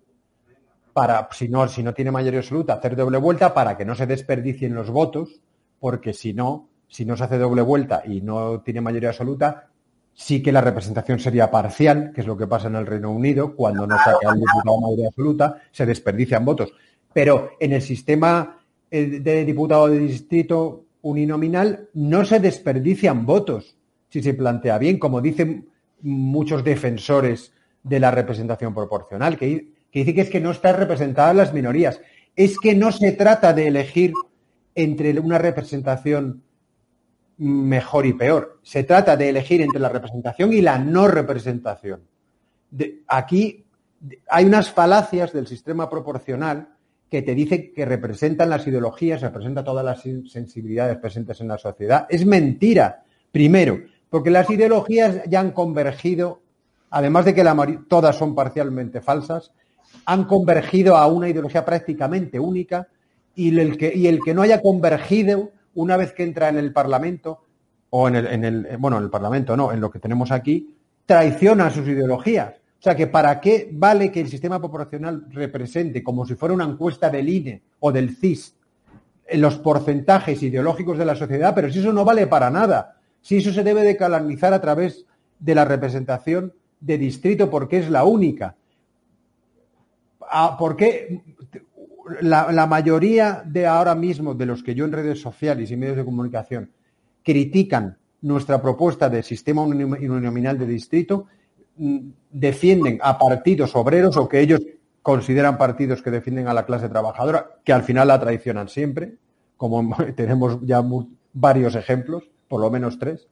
[0.92, 4.06] para, si no, si no tiene mayoría absoluta, hacer doble vuelta para que no se
[4.06, 5.40] desperdicien los votos,
[5.80, 9.68] porque si no, si no se hace doble vuelta y no tiene mayoría absoluta,
[10.12, 13.54] sí que la representación sería parcial, que es lo que pasa en el Reino Unido,
[13.54, 16.72] cuando no saca el diputado mayoría absoluta, se desperdician votos.
[17.12, 18.58] Pero en el sistema
[18.90, 23.76] eh, de diputado de distrito uninominal no se desperdician votos,
[24.08, 25.68] si se plantea bien, como dicen
[26.02, 27.52] muchos defensores
[27.84, 32.00] de la representación proporcional, que, que dice que es que no están representadas las minorías.
[32.34, 34.12] Es que no se trata de elegir
[34.74, 36.42] entre una representación
[37.40, 38.58] mejor y peor.
[38.62, 42.02] Se trata de elegir entre la representación y la no representación.
[43.08, 43.64] aquí
[44.28, 46.68] hay unas falacias del sistema proporcional
[47.10, 52.06] que te dice que representan las ideologías, representa todas las sensibilidades presentes en la sociedad.
[52.10, 56.42] Es mentira, primero, porque las ideologías ya han convergido,
[56.90, 57.44] además de que
[57.88, 59.50] todas son parcialmente falsas,
[60.04, 62.86] han convergido a una ideología prácticamente única
[63.34, 66.72] y el que, y el que no haya convergido una vez que entra en el
[66.72, 67.44] Parlamento,
[67.90, 70.74] o en el, el, bueno, en el Parlamento no, en lo que tenemos aquí,
[71.06, 72.54] traiciona sus ideologías.
[72.78, 76.64] O sea que para qué vale que el sistema proporcional represente, como si fuera una
[76.64, 78.56] encuesta del INE o del CIS,
[79.34, 83.52] los porcentajes ideológicos de la sociedad, pero si eso no vale para nada, si eso
[83.52, 85.04] se debe de a través
[85.38, 88.56] de la representación de distrito porque es la única.
[90.22, 91.20] Ah, ¿Por qué
[92.20, 96.04] la, mayoría de ahora mismo de los que yo en redes sociales y medios de
[96.04, 96.70] comunicación
[97.22, 101.26] critican nuestra propuesta de sistema uninominal de distrito
[102.30, 104.60] defienden a partidos obreros o que ellos
[105.02, 109.14] consideran partidos que defienden a la clase trabajadora, que al final la traicionan siempre,
[109.56, 110.82] como tenemos ya
[111.32, 113.28] varios ejemplos, por lo menos tres,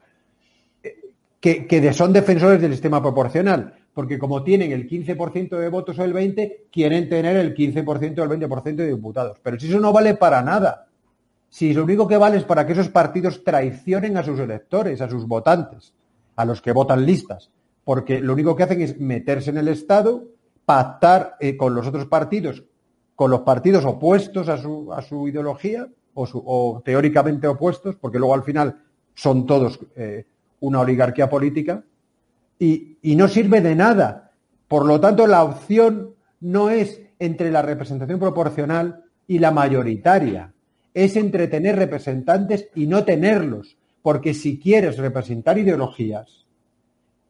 [1.40, 6.04] que, que son defensores del sistema proporcional, porque como tienen el 15% de votos o
[6.04, 9.40] el 20%, quieren tener el 15% o el 20% de diputados.
[9.42, 10.86] Pero si eso no vale para nada,
[11.48, 15.10] si lo único que vale es para que esos partidos traicionen a sus electores, a
[15.10, 15.94] sus votantes,
[16.36, 17.50] a los que votan listas,
[17.82, 20.28] porque lo único que hacen es meterse en el Estado,
[20.64, 22.62] pactar eh, con los otros partidos,
[23.16, 28.44] con los partidos opuestos a su, a su ideología, o, teóricamente opuestos, porque luego al
[28.44, 28.80] final
[29.14, 30.24] son todos eh,
[30.60, 31.82] una oligarquía política,
[32.58, 34.32] y, no sirve de nada.
[34.66, 40.52] Por lo tanto, la opción no es entre la representación proporcional y la mayoritaria,
[40.94, 46.46] es entre tener representantes y no tenerlos, porque si quieres representar ideologías,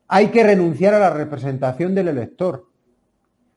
[0.07, 2.67] hay que renunciar a la representación del elector.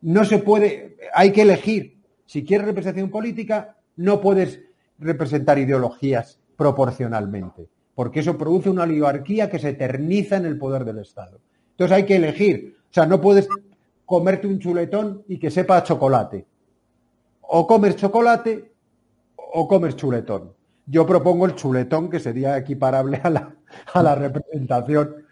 [0.02, 1.98] No se puede, hay que elegir.
[2.26, 4.62] Si quieres representación política, no puedes
[5.00, 11.00] representar ideologías proporcionalmente, porque eso produce una oligarquía que se eterniza en el poder del
[11.00, 11.40] Estado.
[11.82, 12.78] Entonces hay que elegir.
[12.92, 13.50] O sea, no puedes
[14.06, 16.46] comerte un chuletón y que sepa chocolate.
[17.42, 18.72] O comer chocolate
[19.36, 20.54] o comer chuletón.
[20.86, 23.56] Yo propongo el chuletón, que sería equiparable a la,
[23.94, 25.26] a la representación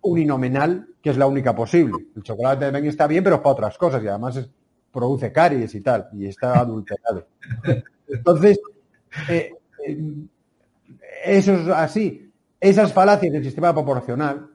[0.00, 2.06] uninominal, que es la única posible.
[2.16, 4.48] El chocolate también está bien, pero es para otras cosas y además
[4.90, 7.28] produce caries y tal, y está adulterado.
[8.08, 8.58] Entonces,
[9.30, 9.52] eh,
[9.86, 10.12] eh,
[11.24, 12.32] eso es así.
[12.58, 14.53] Esas falacias del sistema proporcional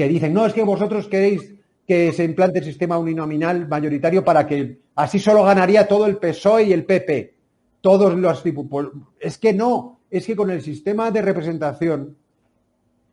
[0.00, 1.54] que dicen, no, es que vosotros queréis
[1.86, 6.62] que se implante el sistema uninominal mayoritario para que así solo ganaría todo el PSOE
[6.62, 7.34] y el PP.
[7.82, 8.42] Todos los
[9.20, 12.16] es que no, es que con el sistema de representación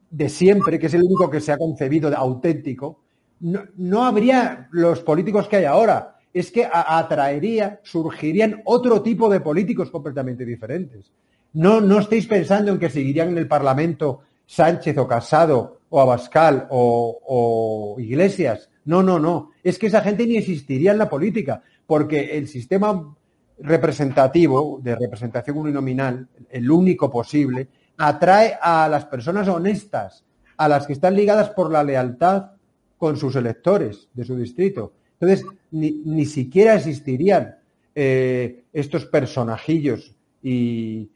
[0.10, 3.02] de siempre, que es el único que se ha concebido de auténtico,
[3.42, 6.16] no, no habría los políticos que hay ahora.
[6.34, 11.12] Es que atraería, surgirían otro tipo de políticos completamente diferentes.
[11.52, 16.68] No, no estéis pensando en que seguirían en el Parlamento Sánchez o Casado o Abascal
[16.72, 18.70] o, Iglesias.
[18.86, 19.52] No, no, no.
[19.62, 23.16] Es que esa gente ni existiría en la política, porque el sistema
[23.60, 30.24] representativo, de representación uninominal, el único posible, atrae a las personas honestas,
[30.56, 32.52] a las que están ligadas por la lealtad
[32.98, 34.94] con sus electores de su distrito.
[35.20, 37.58] Entonces, ni, siquiera existirían
[37.94, 41.10] eh, estos personajillos y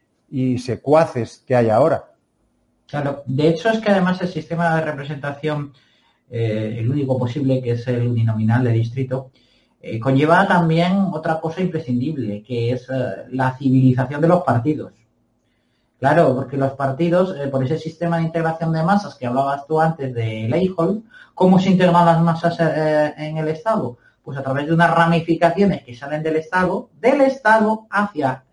[0.58, 2.11] secuaces que hay ahora.
[3.26, 5.74] De hecho es que además el sistema de representación,
[6.30, 9.32] eh, el único posible, que es el uninominal de distrito,
[9.82, 14.94] eh, conlleva también otra cosa imprescindible, que es eh, la civilización de los partidos.
[16.00, 20.14] Claro, porque los partidos, por ese sistema de integración de masas que hablabas tú antes
[20.14, 21.04] de Leihold,
[21.36, 22.58] ¿cómo se integran las masas
[23.18, 24.00] en el Estado?
[24.24, 28.46] Pues a través de unas ramificaciones que salen del Estado, del Estado hacia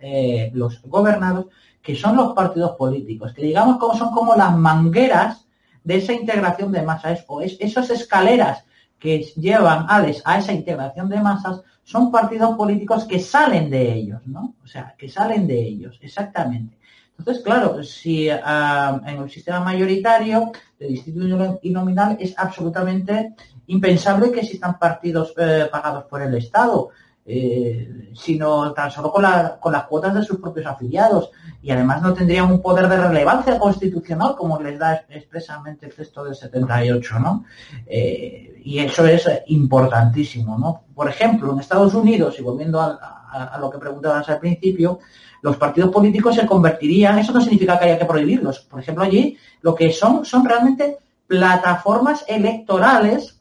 [0.53, 1.46] los gobernados
[1.88, 5.46] que son los partidos políticos, que digamos como son como las mangueras
[5.83, 8.62] de esa integración de masas, o es, esas escaleras
[8.98, 14.20] que llevan a, a esa integración de masas, son partidos políticos que salen de ellos,
[14.27, 14.57] ¿no?
[14.62, 16.77] O sea, que salen de ellos, exactamente.
[17.18, 23.35] Entonces, claro, si ah, en el sistema mayoritario de distrito y nominal es absolutamente
[23.68, 26.90] impensable que existan partidos eh, pagados por el Estado.
[27.31, 31.31] Eh, sino tan solo con, las cuotas de sus propios afiliados.
[31.61, 36.25] Y además no tendrían un poder de relevancia constitucional como les da expresamente el texto
[36.25, 37.45] del 78, ¿no?
[37.87, 40.85] Eh, y eso es importantísimo, ¿no?
[40.95, 45.01] Por ejemplo, en Estados Unidos, y volviendo a, lo que preguntabas al principio,
[45.43, 48.61] los partidos políticos se convertirían, eso no significa que haya que prohibirlos.
[48.61, 53.38] Por ejemplo, allí lo que son son realmente plataformas electorales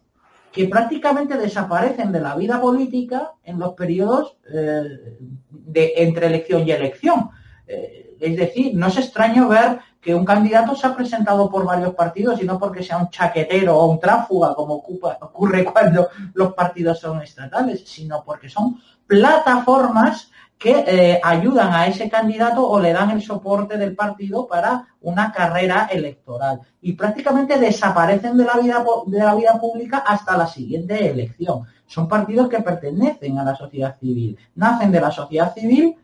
[0.57, 5.19] que prácticamente desaparecen de la vida política en los periodos eh,
[5.51, 7.29] de entre elección y elección.
[7.67, 11.93] Eh, es decir, no es extraño ver que un candidato se ha presentado por varios
[11.93, 16.99] partidos y no porque sea un chaquetero o un tráfuga, como ocurre cuando los partidos
[17.01, 23.12] son estatales, sino porque son plataformas que eh, ayudan a ese candidato o le dan
[23.12, 29.19] el soporte del partido para una carrera electoral y prácticamente desaparecen de la vida de
[29.19, 31.63] la vida pública hasta la siguiente elección.
[31.85, 35.95] Son partidos que pertenecen a la sociedad civil, nacen de la sociedad civil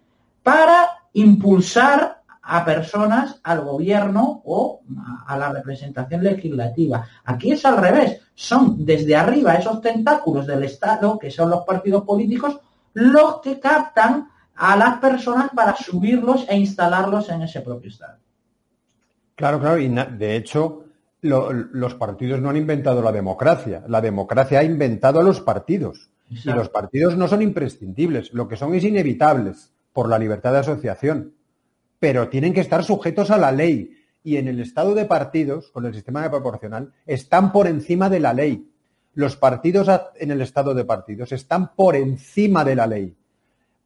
[0.43, 4.81] para impulsar a personas al gobierno o
[5.25, 7.07] a la representación legislativa.
[7.23, 12.03] Aquí es al revés, son desde arriba esos tentáculos del Estado, que son los partidos
[12.03, 12.59] políticos,
[12.93, 18.19] los que captan a las personas para subirlos e instalarlos en ese propio Estado.
[19.35, 20.85] Claro, claro, y de hecho
[21.21, 26.09] los partidos no han inventado la democracia, la democracia ha inventado a los partidos.
[26.29, 30.59] Y los partidos no son imprescindibles, lo que son es inevitables por la libertad de
[30.59, 31.35] asociación,
[31.99, 33.97] pero tienen que estar sujetos a la ley.
[34.23, 38.19] Y en el estado de partidos, con el sistema de proporcional, están por encima de
[38.19, 38.69] la ley.
[39.13, 43.15] Los partidos en el estado de partidos están por encima de la ley.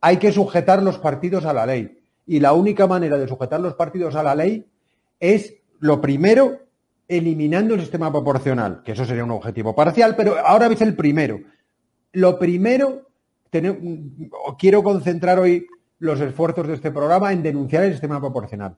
[0.01, 1.99] Hay que sujetar los partidos a la ley.
[2.25, 4.65] Y la única manera de sujetar los partidos a la ley
[5.19, 6.59] es, lo primero,
[7.07, 11.39] eliminando el sistema proporcional, que eso sería un objetivo parcial, pero ahora ves el primero.
[12.11, 13.07] Lo primero,
[14.57, 15.67] quiero concentrar hoy
[15.99, 18.75] los esfuerzos de este programa en denunciar el sistema proporcional.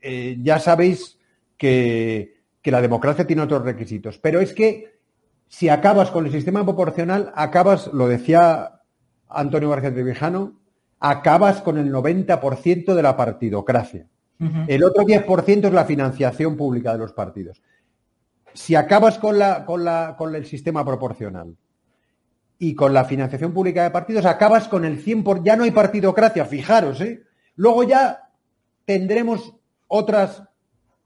[0.00, 1.18] Eh, ya sabéis
[1.56, 4.98] que, la democracia tiene otros requisitos, pero es que
[5.48, 8.79] si acabas con el sistema proporcional, acabas, lo decía
[9.30, 10.60] Antonio García Trevijano,
[10.98, 14.06] acabas con el 90% de la partidocracia.
[14.68, 17.60] El otro 10% es la financiación pública de los partidos.
[18.54, 21.54] Si acabas con, la, con, la, con el sistema proporcional
[22.58, 25.42] y con la financiación pública de partidos, acabas con el 100%.
[25.44, 27.22] Ya no hay partidocracia, fijaros, ¿eh?
[27.56, 28.30] Luego ya
[28.86, 29.54] tendremos
[29.88, 30.42] otras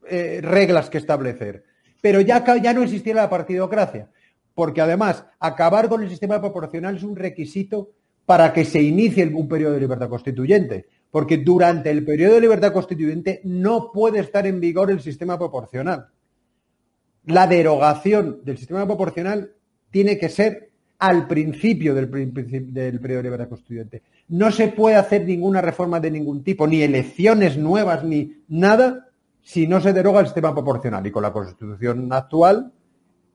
[0.08, 1.64] eh, reglas que establecer.
[2.00, 4.10] Pero ya, ya no existiera la partidocracia.
[4.54, 7.90] Porque además, acabar con el sistema proporcional es un requisito
[8.26, 12.72] para que se inicie un periodo de libertad constituyente porque durante el periodo de libertad
[12.72, 16.08] constituyente no puede estar en vigor el sistema proporcional.
[17.26, 19.52] La derogación del sistema proporcional
[19.92, 24.02] tiene que ser al principio del, del periodo de libertad constituyente.
[24.26, 29.10] No se puede hacer ninguna reforma de ningún tipo, ni elecciones nuevas, ni nada,
[29.40, 31.06] si no se deroga el sistema proporcional.
[31.06, 32.72] Y con la constitución actual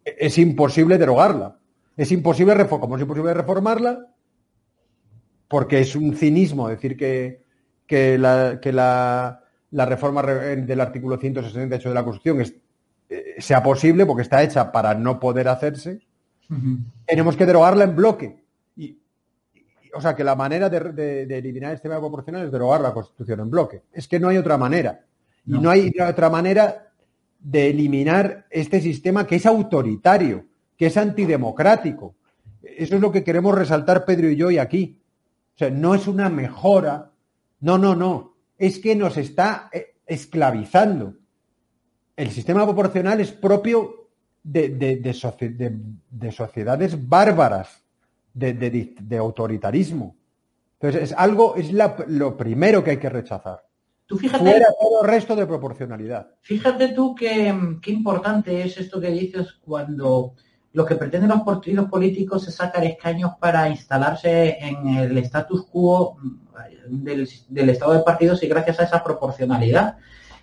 [0.03, 1.57] es imposible derogarla.
[1.95, 4.05] Es imposible, como es imposible reformarla,
[5.49, 7.41] porque es un cinismo decir que,
[7.85, 9.41] que la, que la,
[9.71, 12.61] reforma del artículo 168 de la Constitución
[13.09, 15.99] eh, sea posible, porque está hecha para no poder hacerse,
[17.05, 18.43] tenemos que derogarla en bloque.
[18.77, 18.97] Y,
[19.93, 23.49] o sea, que la manera de, eliminar el sistema proporcional es derogar la Constitución en
[23.49, 23.83] bloque.
[23.91, 25.01] Es que no hay otra manera.
[25.45, 26.91] Y no hay otra manera
[27.39, 30.45] de eliminar este sistema que es autoritario,
[30.77, 32.15] que es antidemocrático.
[32.61, 34.98] Eso es lo que queremos resaltar Pedro y yo hoy aquí.
[35.59, 37.09] O sea, no es una mejora
[37.61, 38.35] no, no, no.
[38.57, 41.15] Es que nos está eh, esclavizando.
[42.15, 44.09] El sistema proporcional es propio
[44.43, 45.13] de,
[46.31, 47.83] sociedades bárbaras,
[48.33, 50.17] de, autoritarismo.
[50.79, 53.63] Entonces, es algo, es lo primero que hay que rechazar.
[54.05, 56.31] Tú fíjate, Fuera todo el resto de proporcionalidad.
[56.41, 57.53] Fíjate tú qué
[57.87, 60.33] importante es esto que dices cuando
[60.73, 66.17] lo que pretenden los partidos políticos es sacar escaños para instalarse en el status quo
[66.87, 69.97] del, estado de partidos y gracias a esa proporcionalidad.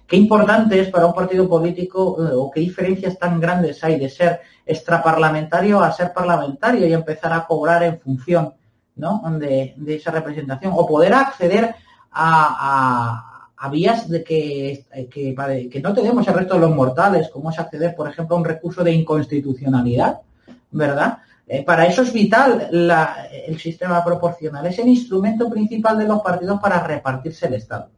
[0.06, 4.08] Qué importante es para un partido político eh, o qué diferencias tan grandes hay de
[4.08, 8.54] ser extraparlamentario a ser parlamentario y empezar a cobrar en función
[8.96, 11.74] de, esa representación o poder acceder
[12.10, 13.35] a,
[13.70, 18.08] vías de que, que, no tenemos el resto de los mortales, como es acceder, por
[18.08, 20.20] ejemplo, a un recurso de inconstitucionalidad,
[20.70, 21.18] ¿verdad?
[21.48, 24.66] Eh, para eso es vital el sistema proporcional.
[24.66, 27.90] Es el instrumento principal de los partidos para repartirse el Estado.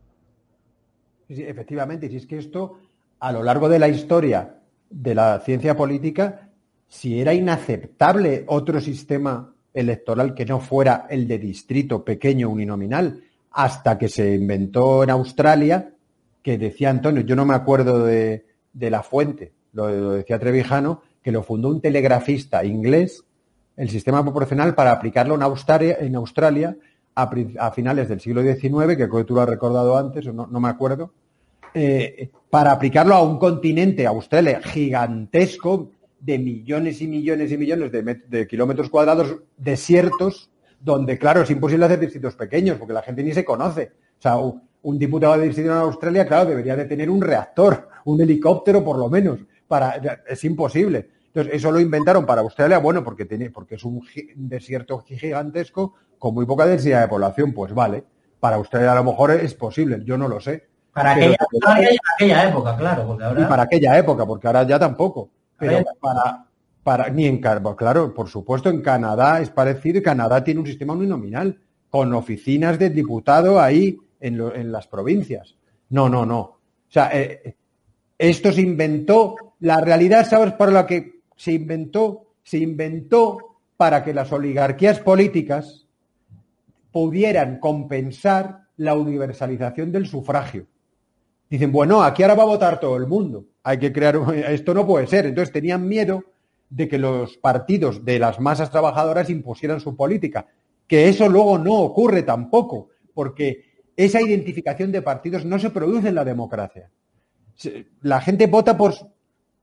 [1.28, 2.78] Efectivamente, si es que esto,
[3.20, 4.56] a lo largo de la historia
[4.90, 6.50] de la ciencia política,
[6.86, 13.22] si era inaceptable otro sistema electoral que no fuera el de distrito pequeño uninominal,
[13.59, 15.90] hasta que se inventó en Australia,
[16.44, 21.42] que decía Antonio, yo no me acuerdo de, la fuente, lo decía Trevijano, que lo
[21.42, 23.24] fundó un telegrafista inglés
[23.76, 26.76] el sistema proporcional para aplicarlo en Australia, en Australia
[27.16, 31.12] a, finales del siglo XIX, que tú lo has recordado antes, o no, me acuerdo,
[31.74, 35.90] eh, para aplicarlo a un continente, Australia, gigantesco,
[36.20, 40.48] de millones y millones y millones de, kilómetros cuadrados desiertos,
[40.81, 43.93] donde, claro, es imposible hacer distritos pequeños, porque la gente ni se conoce.
[44.18, 48.20] O sea, un, diputado de distrito en Australia, claro, debería de tener un reactor, un
[48.20, 49.41] helicóptero por lo menos.
[49.66, 51.11] Para, es imposible.
[51.26, 54.03] Entonces, eso lo inventaron para Australia, bueno, porque, tiene, porque es un
[54.37, 58.05] desierto gigantesco con muy poca densidad de población, pues vale.
[58.41, 60.68] Para Australia a lo mejor es posible, yo no lo sé.
[60.93, 61.37] Para aquella,
[62.49, 63.41] época, claro, porque ahora...
[63.41, 65.31] Y para aquella época, porque ahora ya tampoco.
[65.57, 66.47] Pero para,
[66.89, 71.61] para, ni en claro, por supuesto, en Canadá es parecido Canadá tiene un sistema uninominal
[71.91, 75.55] con oficinas de diputado ahí en, en las provincias.
[75.91, 76.41] No, no, no.
[76.41, 76.59] O
[76.89, 77.57] sea, eh,
[78.16, 84.14] esto se inventó, la realidad, ¿sabes para la que se inventó, se inventó para que
[84.14, 85.86] las oligarquías políticas
[86.91, 90.66] pudieran compensar la universalización del sufragio.
[91.51, 93.45] Dicen, bueno, aquí ahora va a votar todo el mundo.
[93.62, 94.18] Hay que crear,
[94.49, 95.26] esto no puede ser.
[95.26, 96.24] Entonces tenían miedo
[96.70, 100.46] de que los partidos de las masas trabajadoras impusieran su política,
[100.86, 103.64] que eso luego no ocurre tampoco, porque
[103.96, 106.90] esa identificación de partidos no se produce en la democracia.
[108.00, 108.94] La gente vota por,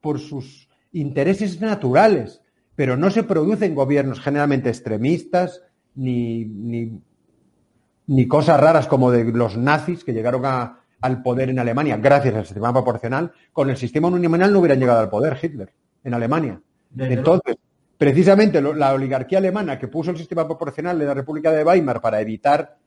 [0.02, 2.42] por sus intereses naturales,
[2.76, 5.62] pero no se producen gobiernos generalmente extremistas
[5.96, 7.02] ni, ni,
[8.08, 12.46] ni cosas raras como de los nazis que llegaron al poder en Alemania gracias al
[12.46, 13.32] sistema proporcional.
[13.54, 16.62] Con el sistema uninominal no hubieran llegado al poder Hitler en Alemania.
[16.98, 17.56] Entonces,
[17.98, 22.22] precisamente la oligarquía alemana que puso el sistema proporcional de la República de Weimar para
[22.22, 22.78] evitar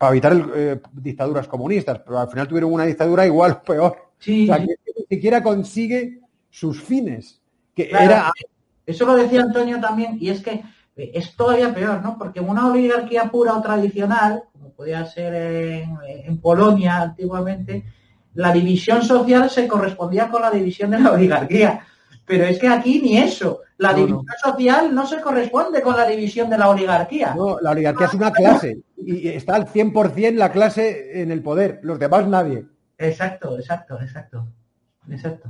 [0.00, 3.96] para evitar eh, dictaduras comunistas, pero al final tuvieron una dictadura igual o peor.
[4.18, 7.42] O sea, que ni siquiera consigue sus fines.
[7.74, 8.32] Que era...
[8.86, 10.62] Eso lo decía Antonio también, y es que
[10.96, 12.16] es todavía peor, ¿no?
[12.16, 17.84] Porque una oligarquía pura o tradicional, como podía ser en, Polonia antiguamente,
[18.32, 21.86] la división social se correspondía con la división de la oligarquía.
[22.30, 23.60] Pero es que aquí ni eso.
[23.78, 27.34] La división social no se corresponde con la división de la oligarquía.
[27.34, 31.80] No, la oligarquía es una clase y está al 100% la clase en el poder,
[31.82, 32.66] los demás nadie.
[32.98, 34.46] Exacto, exacto, exacto.
[35.08, 35.48] Exacto.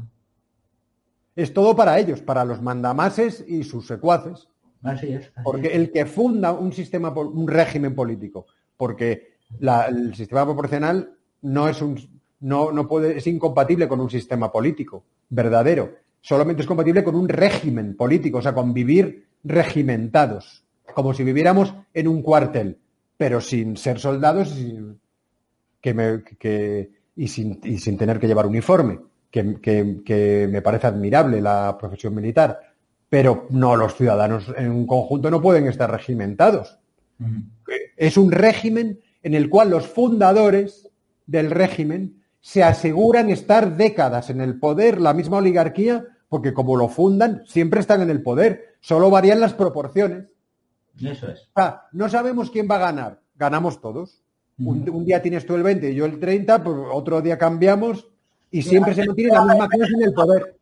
[1.37, 4.49] Es todo para ellos, para los mandamases y sus secuaces.
[4.83, 5.31] Así es.
[5.45, 8.47] porque el que funda un sistema, un régimen político,
[8.78, 11.12] porque el sistema proporcional
[11.43, 11.99] no es un,
[12.41, 15.97] no, no puede, es incompatible con un sistema político verdadero.
[16.21, 20.64] Solamente es compatible con un régimen político, o sea, con vivir regimentados,
[20.95, 22.79] como si viviéramos en un cuartel,
[23.16, 25.01] pero sin ser soldados y sin,
[25.81, 28.99] que y sin, y sin tener que llevar uniforme,
[29.31, 32.71] que, que me parece admirable la profesión militar
[33.11, 36.79] pero no los ciudadanos en un conjunto no pueden estar regimentados.
[37.97, 40.89] Es un régimen en el cual los fundadores
[41.27, 46.88] del régimen se aseguran estar décadas en el poder, la misma oligarquía, porque como lo
[46.88, 50.26] fundan, siempre están en el poder, solo varían las proporciones.
[51.01, 51.49] Eso es.
[51.93, 54.22] no sabemos quién va a ganar, ganamos todos.
[54.59, 58.07] un, día tienes tú el 20 y yo el 30, pues otro día cambiamos
[58.51, 60.57] y siempre se mantiene la misma clase en el poder.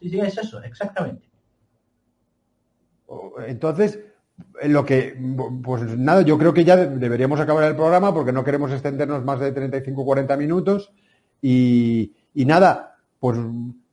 [0.00, 1.28] Sí, sí, es eso, exactamente.
[3.46, 4.00] Entonces,
[4.64, 5.16] lo que,
[5.62, 9.40] pues nada, yo creo que ya deberíamos acabar el programa porque no queremos extendernos más
[9.40, 10.92] de 35 40 minutos.
[11.40, 13.38] Y, nada, pues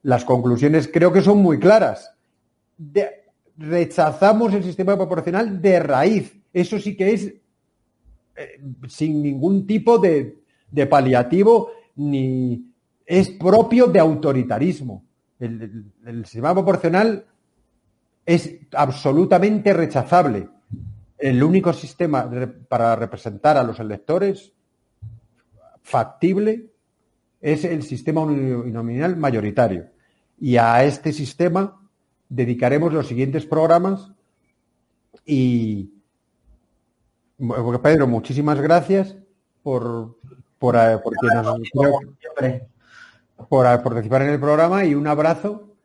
[0.01, 2.13] las conclusiones creo que son muy claras.
[3.57, 6.35] rechazamos el sistema proporcional de raíz.
[6.51, 7.33] Eso sí que es
[8.35, 10.39] eh, sin ningún tipo de,
[10.71, 12.73] de paliativo ni
[13.05, 15.03] es propio de autoritarismo
[15.43, 17.25] el, sistema proporcional
[18.25, 20.49] es absolutamente rechazable.
[21.17, 22.29] El único sistema
[22.67, 24.53] para representar a los electores
[25.81, 26.71] factible
[27.41, 29.89] es el sistema uninominal mayoritario.
[30.39, 31.79] Y a este sistema
[32.29, 34.11] dedicaremos los siguientes programas
[35.25, 35.91] y
[37.81, 39.15] Pedro, muchísimas gracias
[39.61, 40.17] por,
[40.57, 41.13] por, eh, por
[43.83, 45.75] participar en el programa y un abrazo.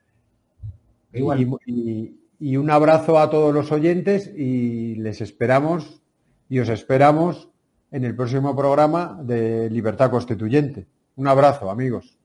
[2.39, 6.03] Y, un abrazo a todos los oyentes y les esperamos
[6.49, 7.49] y os esperamos
[7.91, 10.86] en el próximo programa de Libertad Constituyente.
[11.16, 12.18] Un abrazo, amigos.